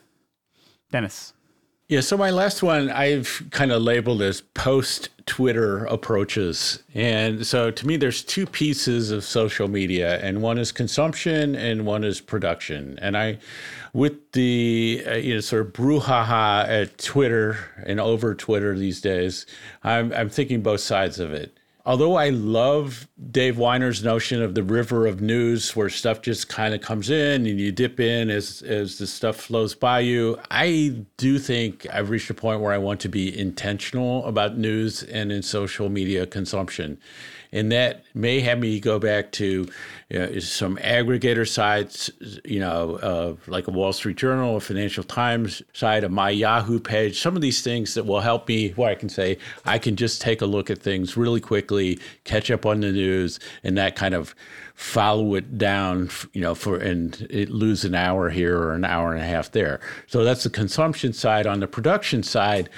[0.90, 1.33] Dennis.
[1.90, 6.85] Yeah, so my last one I've kind of labeled as post Twitter approaches.
[6.94, 11.85] And so to me, there's two pieces of social media, and one is consumption and
[11.85, 12.96] one is production.
[13.03, 13.38] And I,
[13.92, 19.44] with the uh, you know sort of brouhaha at Twitter and over Twitter these days,
[19.83, 21.57] I'm, I'm thinking both sides of it
[21.90, 26.72] although I love Dave Winer's notion of the river of news where stuff just kind
[26.72, 31.05] of comes in and you dip in as as the stuff flows by you, I
[31.16, 35.33] do think I've reached a point where I want to be intentional about news and
[35.33, 36.96] in social media consumption.
[37.53, 39.67] And that may have me go back to
[40.09, 42.11] you know, some aggregator sites,
[42.45, 47.21] you know, like a Wall Street Journal, a Financial Times site, a My Yahoo page,
[47.21, 50.21] some of these things that will help me where I can say, I can just
[50.21, 54.15] take a look at things really quickly, catch up on the news, and that kind
[54.15, 54.35] of
[54.75, 59.13] follow it down, you know, for and it lose an hour here or an hour
[59.13, 59.79] and a half there.
[60.07, 61.47] So that's the consumption side.
[61.47, 62.71] On the production side,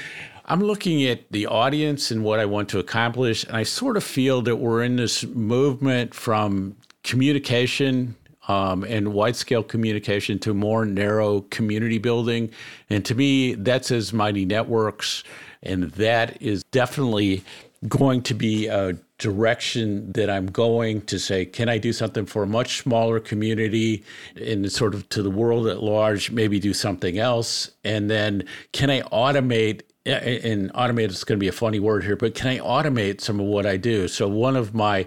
[0.44, 4.02] I'm looking at the audience and what I want to accomplish, and I sort of
[4.02, 8.16] feel that we're in this movement from communication
[8.48, 12.50] um, and wide scale communication to more narrow community building.
[12.90, 15.22] And to me, that says Mighty Networks,
[15.62, 17.44] and that is definitely
[17.88, 22.42] going to be a direction that I'm going to say, can I do something for
[22.42, 24.02] a much smaller community
[24.34, 27.70] and sort of to the world at large, maybe do something else?
[27.84, 32.16] And then can I automate and automate is going to be a funny word here,
[32.16, 34.08] but can I automate some of what I do?
[34.08, 35.06] So one of my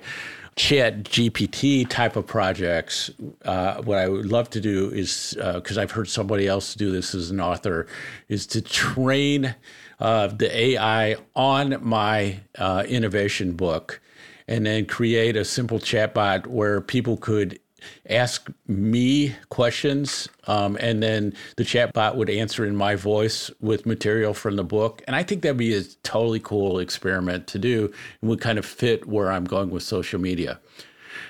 [0.56, 3.12] chat GPT type of projects,
[3.44, 6.92] uh, what I would love to do is, because uh, I've heard somebody else do
[6.92, 7.88] this as an author,
[8.30, 9.56] is to train
[10.00, 14.02] uh, the AI on my uh, innovation book
[14.48, 17.60] and then create a simple chatbot where people could
[18.10, 24.34] ask me questions, um, and then the chatbot would answer in my voice with material
[24.34, 25.02] from the book.
[25.08, 28.66] And I think that'd be a totally cool experiment to do and would kind of
[28.66, 30.60] fit where I'm going with social media.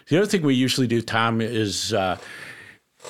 [0.10, 1.94] The other thing we usually do, Tom, is.
[1.94, 2.18] Uh,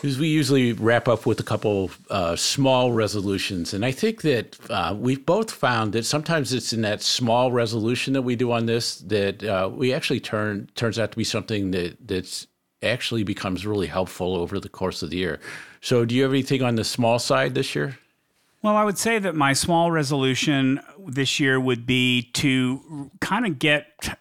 [0.03, 4.57] is we usually wrap up with a couple uh, small resolutions, and I think that
[4.69, 8.65] uh, we've both found that sometimes it's in that small resolution that we do on
[8.65, 12.47] this that uh, we actually turn turns out to be something that that's
[12.85, 15.39] actually becomes really helpful over the course of the year.
[15.81, 17.97] So, do you have anything on the small side this year?
[18.61, 23.59] Well, I would say that my small resolution this year would be to kind of
[23.59, 24.17] get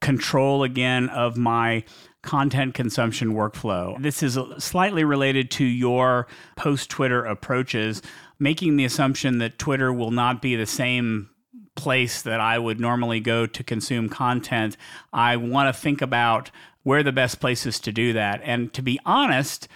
[0.00, 1.84] control again of my
[2.22, 4.00] content consumption workflow.
[4.02, 8.00] This is slightly related to your post Twitter approaches,
[8.38, 11.28] making the assumption that Twitter will not be the same
[11.74, 14.76] place that I would normally go to consume content.
[15.12, 16.50] I want to think about
[16.84, 18.40] where the best places to do that.
[18.44, 19.68] And to be honest,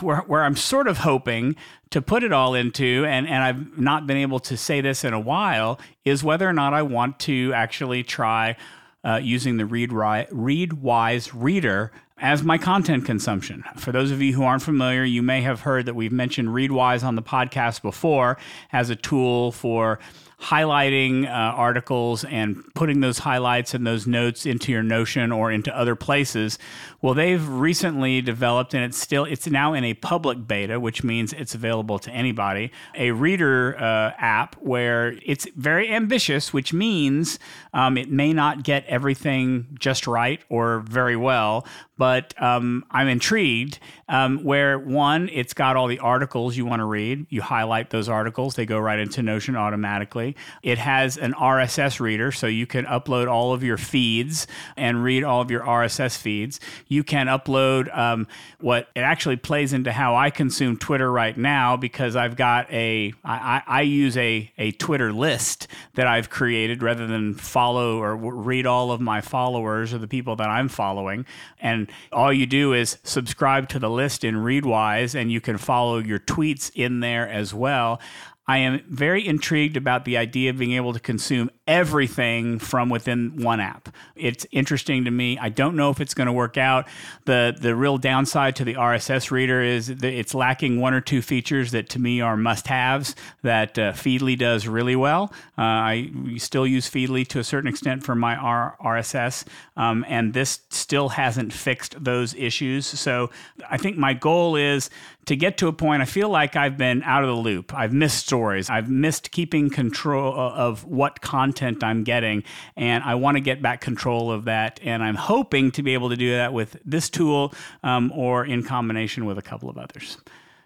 [0.00, 1.56] where, where I'm sort of hoping
[1.90, 5.12] to put it all into, and, and I've not been able to say this in
[5.12, 8.56] a while, is whether or not I want to actually try
[9.04, 13.64] uh, using the Read, Readwise Reader as my content consumption.
[13.76, 17.02] For those of you who aren't familiar, you may have heard that we've mentioned Readwise
[17.02, 18.38] on the podcast before
[18.72, 19.98] as a tool for
[20.42, 25.76] highlighting uh, articles and putting those highlights and those notes into your Notion or into
[25.76, 26.58] other places.
[27.00, 31.32] Well, they've recently developed, and it's still it's now in a public beta, which means
[31.32, 32.72] it's available to anybody.
[32.96, 37.38] A reader uh, app where it's very ambitious, which means
[37.72, 43.78] um, it may not get everything just right or very well, but um, I'm intrigued.
[44.08, 47.26] Um, where one, it's got all the articles you want to read.
[47.30, 50.31] You highlight those articles, they go right into Notion automatically.
[50.62, 55.24] It has an RSS reader, so you can upload all of your feeds and read
[55.24, 56.60] all of your RSS feeds.
[56.86, 58.28] You can upload um,
[58.60, 63.12] what it actually plays into how I consume Twitter right now because I've got a
[63.24, 68.66] I, I use a a Twitter list that I've created rather than follow or read
[68.66, 71.26] all of my followers or the people that I'm following.
[71.60, 75.56] And all you do is subscribe to the list list in Readwise, and you can
[75.56, 78.00] follow your tweets in there as well.
[78.46, 83.40] I am very intrigued about the idea of being able to consume everything from within
[83.40, 83.94] one app.
[84.16, 85.38] It's interesting to me.
[85.38, 86.88] I don't know if it's going to work out.
[87.24, 91.22] The the real downside to the RSS reader is that it's lacking one or two
[91.22, 95.32] features that to me are must-haves that uh, Feedly does really well.
[95.56, 99.44] Uh, I still use Feedly to a certain extent for my R- RSS,
[99.76, 102.86] um, and this still hasn't fixed those issues.
[102.86, 103.30] So
[103.70, 104.90] I think my goal is
[105.26, 107.72] to get to a point, I feel like I've been out of the loop.
[107.74, 108.68] I've missed stories.
[108.68, 112.42] I've missed keeping control of what content I'm getting.
[112.76, 114.80] And I want to get back control of that.
[114.82, 118.64] And I'm hoping to be able to do that with this tool um, or in
[118.64, 120.18] combination with a couple of others.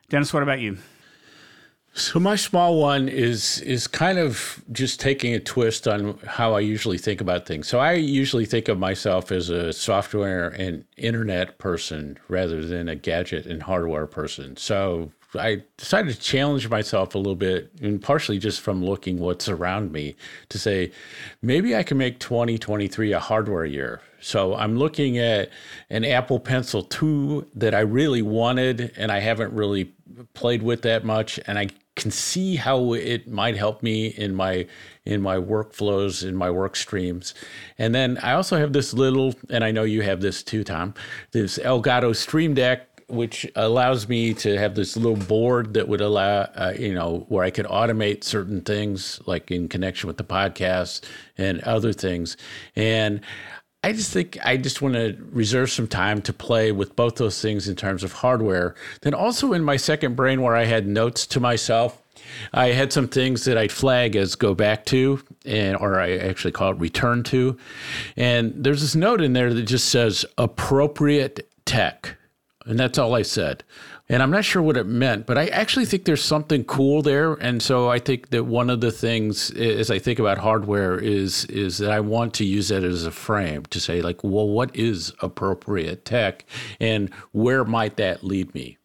[0.09, 0.79] Dennis, what about you?
[1.97, 6.61] So my small one is is kind of just taking a twist on how I
[6.61, 7.69] usually think about things.
[7.69, 12.95] So I usually think of myself as a software and internet person rather than a
[12.95, 14.59] gadget and hardware person.
[14.59, 19.49] So I decided to challenge myself a little bit, and partially just from looking what's
[19.49, 20.17] around me,
[20.51, 20.93] to say
[21.41, 24.03] maybe I can make 2023 a hardware year.
[24.21, 25.49] So I'm looking at
[25.89, 29.95] an Apple Pencil 2 that I really wanted, and I haven't really
[30.35, 34.67] played with that much, and I can see how it might help me in my
[35.05, 37.35] in my workflows in my work streams.
[37.79, 40.95] And then i also have this little and i know you have this too tom
[41.33, 46.41] this elgato stream deck which allows me to have this little board that would allow
[46.41, 51.03] uh, you know where i could automate certain things like in connection with the podcast
[51.39, 52.37] and other things.
[52.75, 53.21] And
[53.87, 57.41] I just think I just want to reserve some time to play with both those
[57.41, 58.75] things in terms of hardware.
[59.03, 62.03] Then also in my second brain where I had notes to myself,
[62.53, 66.51] I had some things that I'd flag as go back to, and or I actually
[66.51, 67.57] call it return to.
[68.17, 72.17] And there's this note in there that just says appropriate tech.
[72.65, 73.63] And that's all I said.
[74.09, 77.35] And I'm not sure what it meant, but I actually think there's something cool there.
[77.35, 81.45] And so I think that one of the things as I think about hardware is
[81.47, 84.75] is that I want to use that as a frame to say like, well, what
[84.77, 86.45] is appropriate tech
[86.79, 88.79] and where might that lead me?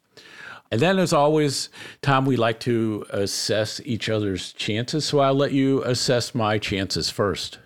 [0.72, 1.70] And then, as always,
[2.02, 5.04] Tom, we like to assess each other's chances.
[5.04, 7.60] So I'll let you assess my chances first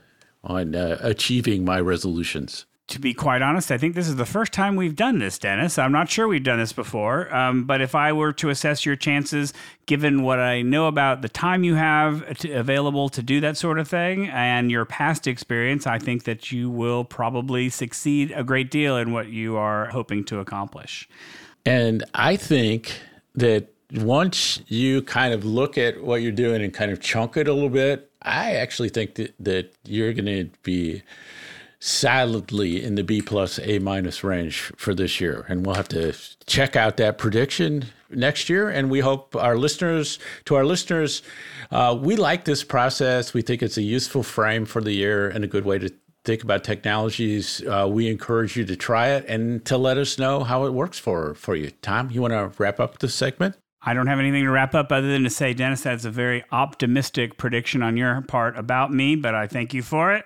[0.43, 4.53] on uh, achieving my resolutions to be quite honest, I think this is the first
[4.53, 5.79] time we've done this, Dennis.
[5.79, 7.33] I'm not sure we've done this before.
[7.33, 9.53] Um, but if I were to assess your chances,
[9.87, 13.79] given what I know about the time you have to, available to do that sort
[13.79, 18.69] of thing and your past experience, I think that you will probably succeed a great
[18.69, 21.09] deal in what you are hoping to accomplish.
[21.65, 22.99] And I think
[23.33, 27.47] that once you kind of look at what you're doing and kind of chunk it
[27.47, 31.01] a little bit, I actually think that, that you're going to be
[31.85, 35.45] solidly in the B plus A minus range for this year.
[35.47, 36.13] And we'll have to
[36.47, 38.69] check out that prediction next year.
[38.69, 41.21] And we hope our listeners, to our listeners,
[41.69, 43.35] uh, we like this process.
[43.35, 45.91] We think it's a useful frame for the year and a good way to
[46.23, 47.61] think about technologies.
[47.67, 50.97] Uh, we encourage you to try it and to let us know how it works
[50.97, 51.69] for, for you.
[51.83, 53.57] Tom, you want to wrap up this segment?
[53.83, 56.43] I don't have anything to wrap up other than to say, Dennis, that's a very
[56.51, 60.25] optimistic prediction on your part about me, but I thank you for it.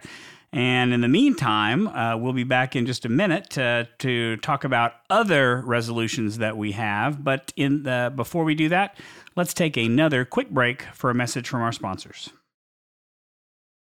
[0.52, 4.64] And in the meantime, uh, we'll be back in just a minute to, to talk
[4.64, 7.24] about other resolutions that we have.
[7.24, 8.98] But in the, before we do that,
[9.36, 12.32] let's take another quick break for a message from our sponsors.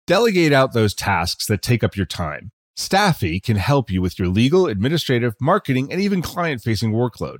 [0.07, 2.51] Delegate out those tasks that take up your time.
[2.77, 7.39] Staffy can help you with your legal, administrative, marketing, and even client facing workload.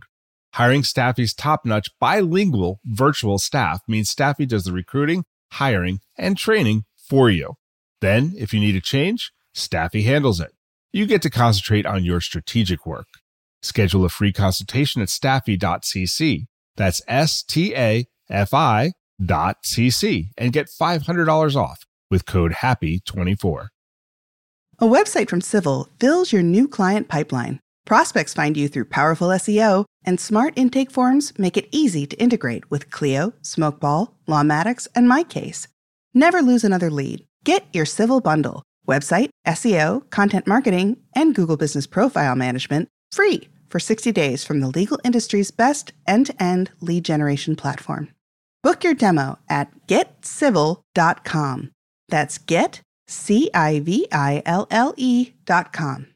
[0.55, 6.85] Hiring Staffy's top notch bilingual virtual staff means Staffy does the recruiting, hiring, and training
[6.97, 7.55] for you.
[8.01, 10.53] Then, if you need a change, Staffy handles it.
[10.93, 13.09] You get to concentrate on your strategic work.
[13.63, 16.47] Schedule a free consultation at staffy.cc.
[16.77, 18.93] That's S T A F I
[19.25, 23.69] dot cc and get $500 off with code HAPPY24.
[24.81, 27.59] A website from Civille fills your new client pipeline.
[27.85, 32.71] Prospects find you through powerful SEO, and smart intake forms make it easy to integrate
[32.71, 35.67] with Clio, Smokeball, Lawmatics, and MyCase.
[36.15, 37.25] Never lose another lead.
[37.45, 43.79] Get your Civille bundle website, SEO, content marketing, and Google Business Profile Management free for
[43.79, 48.09] 60 days from the legal industry's best end to end lead generation platform.
[48.63, 51.71] Book your demo at getciville.com.
[52.09, 56.07] That's get, C I V I L L E.com.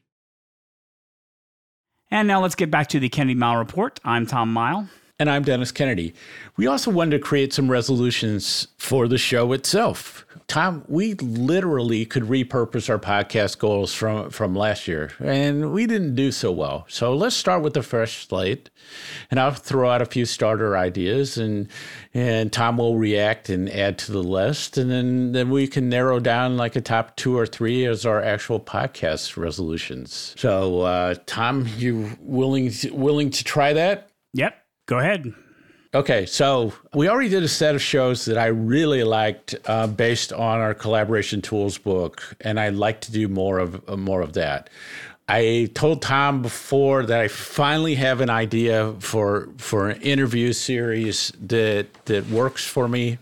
[2.11, 3.99] And now let's get back to the Kennedy Mighton Report.
[4.03, 4.89] I'm Tom Mighton.
[5.19, 6.15] And I'm Dennis Kennedy.
[6.57, 10.25] We also wanted to create some resolutions for the show itself.
[10.47, 16.15] Tom, we literally could repurpose our podcast goals from, from last year, and we didn't
[16.15, 16.85] do so well.
[16.89, 18.71] So let's start with the fresh slate,
[19.29, 21.69] and I'll throw out a few starter ideas, and
[22.13, 26.19] and Tom will react and add to the list, and then, then we can narrow
[26.19, 30.33] down like a top two or three as our actual podcast resolutions.
[30.37, 34.09] So, uh, Tom, you willing to, willing to try that?
[34.33, 34.62] Yep.
[34.85, 35.33] Go ahead.
[35.95, 40.33] Okay, so we already did a set of shows that I really liked uh, based
[40.33, 44.33] on our collaboration tools book, and I'd like to do more of uh, more of
[44.33, 44.71] that.
[45.29, 51.31] I told Tom before that I finally have an idea for for an interview series
[51.39, 53.19] that that works for me.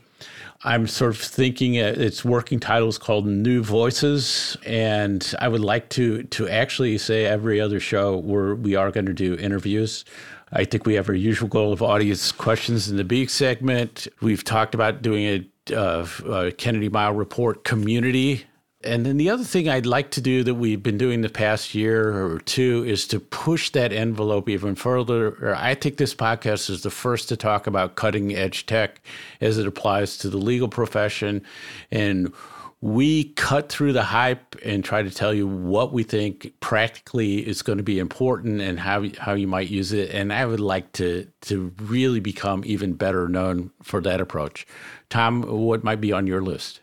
[0.64, 5.89] I'm sort of thinking its working title is called New Voices, and I would like
[5.89, 10.05] to to actually say every other show where we are going to do interviews.
[10.53, 14.07] I think we have our usual goal of audience questions in the B segment.
[14.22, 18.45] We've talked about doing a, uh, a Kennedy Mighton Report community.
[18.84, 21.76] And then the other thing I'd like to do that we've been doing the past
[21.76, 25.56] year or two is to push that envelope even further.
[25.56, 29.02] I think this podcast is the first to talk about cutting edge tech
[29.40, 31.44] as it applies to the legal profession
[31.92, 32.34] and
[32.82, 37.62] we cut through the hype and try to tell you what we think practically is
[37.62, 40.10] going to be important and how how you might use it.
[40.10, 44.66] And I would like to to really become even better known for that approach.
[45.10, 46.82] Tom, what might be on your list?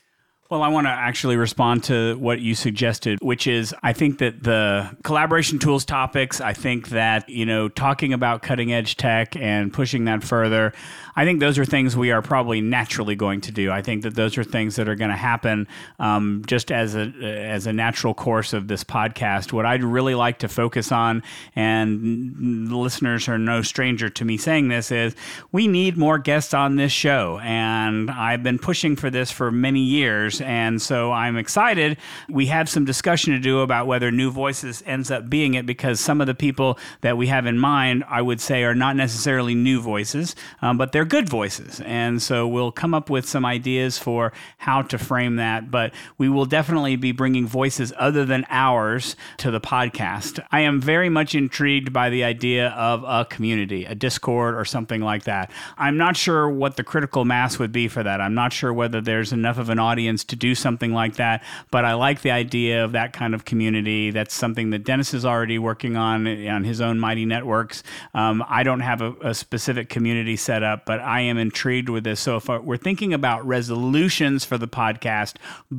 [0.51, 4.43] Well, I want to actually respond to what you suggested, which is I think that
[4.43, 9.71] the collaboration tools topics, I think that, you know, talking about cutting edge tech and
[9.71, 10.73] pushing that further,
[11.17, 13.71] I think those are things we are probably naturally going to do.
[13.71, 15.67] I think that those are things that are going to happen
[15.99, 19.53] um, just as a as a natural course of this podcast.
[19.53, 21.25] What I'd really like to focus on,
[21.57, 25.15] and listeners are no stranger to me saying this, is
[25.51, 29.81] we need more guests on this show, and I've been pushing for this for many
[29.81, 31.97] years, and so I'm excited.
[32.29, 36.01] We have some discussion to do about whether New Voices ends up being it, because
[36.01, 39.55] some of the people that we have in mind, I would say, are not necessarily
[39.55, 41.81] new voices, um, but they're good voices.
[41.81, 45.71] And so we'll come up with some ideas for how to frame that.
[45.71, 50.45] But we will definitely be bringing voices other than ours to the podcast.
[50.51, 55.01] I am very much intrigued by the idea of a community, a Discord or something
[55.01, 55.51] like that.
[55.77, 58.21] I'm not sure what the critical mass would be for that.
[58.21, 61.43] I'm not sure whether there's enough of an audience to do something like that.
[61.71, 64.11] But I like the idea of that kind of community.
[64.11, 67.83] That's something that Dennis is already working on on his own Mighty Networks.
[68.15, 72.05] Um, I don't have a, a specific community set up, but I am intrigued with
[72.05, 72.21] this.
[72.21, 75.35] So if we're thinking about resolutions for the podcast,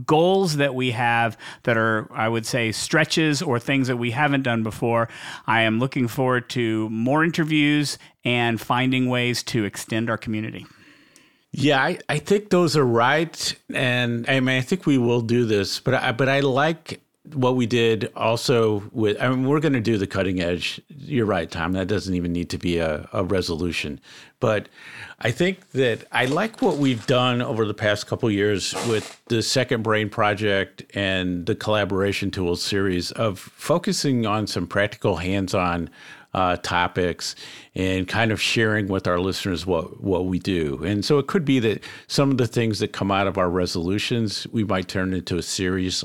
[0.06, 4.44] goals that we have that are, I would say, stretches or things that we haven't
[4.44, 5.10] done before,
[5.48, 10.66] I am looking forward to more interviews and finding ways to extend our community.
[11.52, 15.46] Yeah, I, I think those are right, and I mean I think we will do
[15.46, 17.02] this, but I, but I like
[17.34, 20.80] what we did also with I mean we're going to do the cutting edge.
[20.90, 21.74] You're right, Tom.
[21.74, 24.00] That doesn't even need to be a, a resolution,
[24.40, 24.70] but
[25.20, 29.42] I think that I like what we've done over the past couple years with the
[29.42, 35.90] Second Brain project and the collaboration tools series of focusing on some practical hands-on
[36.34, 37.36] uh, topics
[37.76, 40.84] and kind of sharing with our listeners what what we do.
[40.84, 43.50] And so it could be that some of the things that come out of our
[43.50, 46.04] resolutions we might turn into a series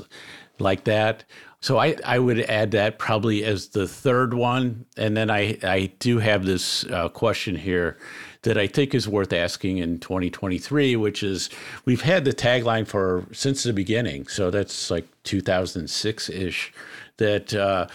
[0.59, 1.23] like that.
[1.61, 4.85] So I, I would add that probably as the third one.
[4.97, 7.97] And then I, I do have this uh, question here
[8.43, 11.49] that I think is worth asking in 2023, which is
[11.85, 14.27] we've had the tagline for since the beginning.
[14.27, 16.71] So that's like 2006 ish
[17.17, 17.87] that uh,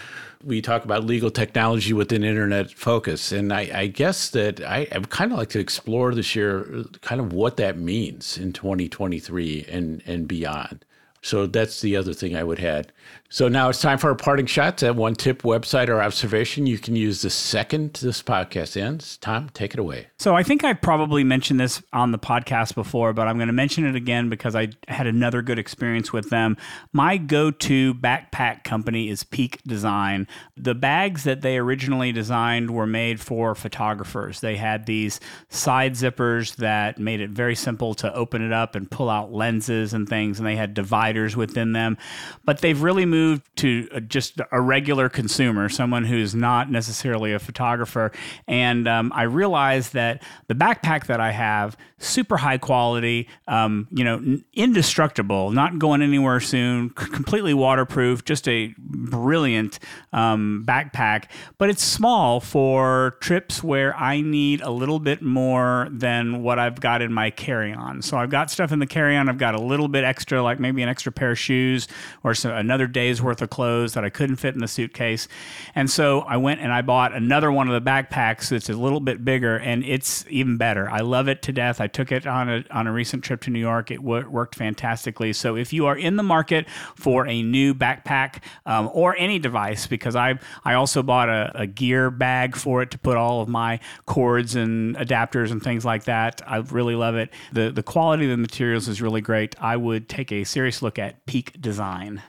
[0.43, 3.31] we talk about legal technology with an internet focus.
[3.31, 6.85] And I, I guess that I, I would kind of like to explore this year
[7.01, 10.85] kind of what that means in 2023 and, and beyond.
[11.21, 12.91] So that's the other thing I would add.
[13.33, 14.83] So now it's time for our parting shots.
[14.83, 19.15] At one tip, website, or observation you can use the second this podcast ends.
[19.15, 20.07] Tom, take it away.
[20.19, 23.53] So I think I probably mentioned this on the podcast before, but I'm going to
[23.53, 26.57] mention it again because I had another good experience with them.
[26.91, 30.27] My go to backpack company is Peak Design.
[30.57, 34.41] The bags that they originally designed were made for photographers.
[34.41, 38.91] They had these side zippers that made it very simple to open it up and
[38.91, 41.97] pull out lenses and things, and they had dividers within them,
[42.43, 43.20] but they've really moved
[43.55, 48.11] to just a regular consumer, someone who's not necessarily a photographer.
[48.47, 54.03] And um, I realized that the backpack that I have, super high quality, um, you
[54.03, 59.79] know, indestructible, not going anywhere soon, completely waterproof, just a brilliant
[60.13, 61.25] um, backpack.
[61.57, 66.79] But it's small for trips where I need a little bit more than what I've
[66.79, 68.01] got in my carry on.
[68.01, 70.59] So I've got stuff in the carry on, I've got a little bit extra, like
[70.59, 71.87] maybe an extra pair of shoes
[72.23, 75.27] or some, another day's worth of clothes that I couldn't fit in the suitcase.
[75.75, 79.01] And so I went and I bought another one of the backpacks that's a little
[79.01, 80.89] bit bigger and it's even better.
[80.89, 81.81] I love it to death.
[81.81, 83.91] I took it on a, on a recent trip to New York.
[83.91, 85.33] It w- worked fantastically.
[85.33, 89.87] So if you are in the market for a new backpack um, or any device,
[89.87, 93.49] because I I also bought a, a, gear bag for it to put all of
[93.49, 96.41] my cords and adapters and things like that.
[96.45, 97.29] I really love it.
[97.51, 99.55] The the quality of the materials is really great.
[99.59, 102.21] I would take a serious look at Peak Design.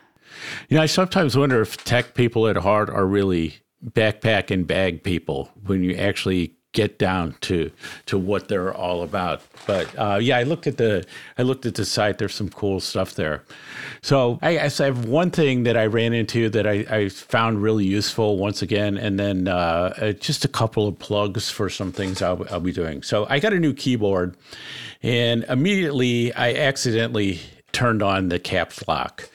[0.68, 5.03] You know, I sometimes wonder if tech people at heart are really backpack and bag
[5.03, 7.70] people when you actually get down to
[8.07, 9.43] to what they're all about.
[9.66, 11.05] But uh, yeah, I looked at the
[11.39, 12.18] I looked at the site.
[12.18, 13.45] There's some cool stuff there.
[14.01, 17.85] So I I have one thing that I ran into that I, I found really
[17.85, 22.22] useful once again, and then uh, uh just a couple of plugs for some things
[22.22, 23.03] I'll, I'll be doing.
[23.03, 24.37] So I got a new keyboard,
[25.03, 27.41] and immediately I accidentally
[27.72, 29.28] turned on the caps lock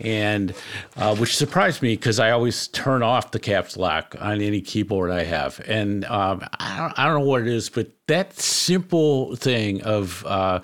[0.00, 0.54] and
[0.96, 5.10] uh, which surprised me because I always turn off the caps lock on any keyboard
[5.10, 9.36] I have, and um, I, don't, I don't know what it is, but that simple
[9.36, 10.60] thing of uh,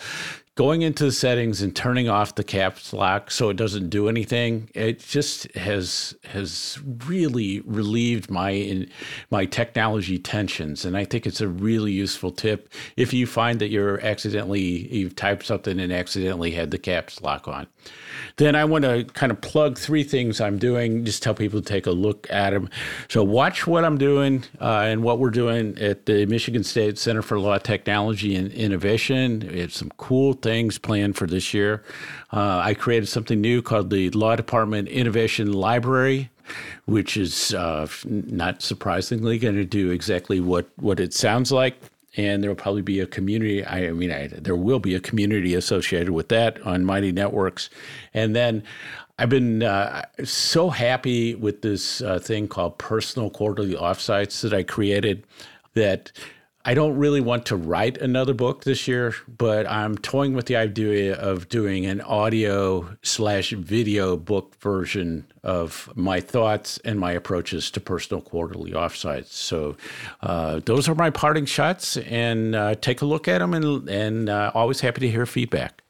[0.55, 4.69] going into the settings and turning off the caps lock so it doesn't do anything
[4.75, 8.87] it just has has really relieved my
[9.31, 13.71] my technology tensions and i think it's a really useful tip if you find that
[13.71, 14.61] you're accidentally
[14.95, 17.67] you've typed something and accidentally had the caps lock on
[18.37, 21.67] then I want to kind of plug three things I'm doing, just tell people to
[21.67, 22.71] take a look at them.
[23.09, 27.23] So, watch what I'm doing uh, and what we're doing at the Michigan State Center
[27.23, 29.43] for Law Technology and Innovation.
[29.43, 31.83] Have some cool things planned for this year.
[32.33, 36.29] Uh, I created something new called the Law Department Innovation Library
[36.87, 41.77] which is uh, not surprisingly going to do exactly what, what it sounds like
[42.17, 43.65] and there will probably be a community.
[43.65, 47.71] I mean, I, there will be a community associated with that on Mighty Networks,
[48.13, 48.63] and then
[49.19, 54.63] I've been uh, so happy with this uh, thing called personal quarterly offsites that I
[54.63, 55.25] created
[55.75, 56.13] that
[56.65, 60.55] I don't really want to write another book this year, but I'm toying with the
[60.55, 67.69] idea of doing an audio slash video book version of my thoughts and my approaches
[67.73, 69.33] to personal quarterly offsites.
[69.33, 69.77] So
[70.21, 74.29] uh, those are my parting shots, and uh, take a look at them, and, and
[74.29, 75.82] uh, always happy to hear feedback.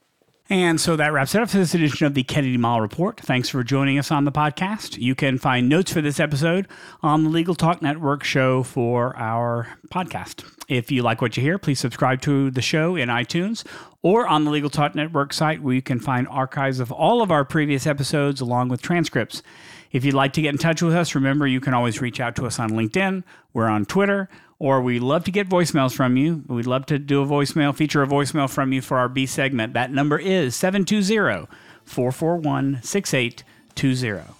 [0.52, 3.18] And so that wraps it up for this edition of the Kennedy Mighton Report.
[3.18, 4.98] Thanks for joining us on the podcast.
[4.98, 6.68] You can find notes for this episode
[7.02, 10.44] on the Legal Talk Network show for our podcast.
[10.68, 13.64] If you like what you hear, please subscribe to the show in iTunes
[14.02, 17.30] or on the Legal Talk Network site where you can find archives of all of
[17.30, 19.42] our previous episodes along with transcripts.
[19.90, 22.36] If you'd like to get in touch with us, remember you can always reach out
[22.36, 23.24] to us on LinkedIn.
[23.54, 24.28] We're on Twitter
[24.62, 26.44] or we love to get voicemails from you.
[26.46, 29.74] We'd love to do a voicemail, feature a voicemail from you for our B segment.
[29.74, 31.48] That number is 720
[31.84, 34.32] 441 6820.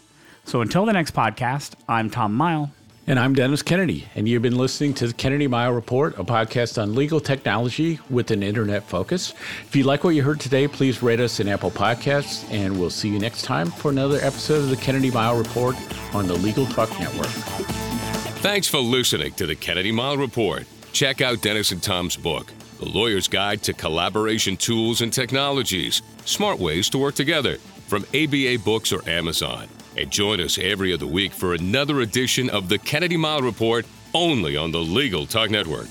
[0.45, 2.71] So until the next podcast, I'm Tom Mighton.
[3.05, 6.81] And I'm Dennis Kennedy, and you've been listening to the Kennedy Mighton Report, a podcast
[6.81, 9.35] on legal technology with an internet focus.
[9.67, 12.91] If you like what you heard today, please rate us in Apple Podcasts, and we'll
[12.91, 15.75] see you next time for another episode of the Kennedy Mighton Report
[16.15, 18.22] on the Legal Talk Network.
[18.43, 20.65] Thanks for listening to the Kennedy Mighton Report.
[20.91, 26.59] Check out Dennis and Tom's book, The Lawyer's Guide to Collaboration Tools and Technologies Smart
[26.59, 29.69] Ways to Work Together, from ABA Books or Amazon.
[29.97, 34.57] And join us every other week for another edition of the Kennedy Mighton Report only
[34.57, 35.87] on the Legal Talk Network.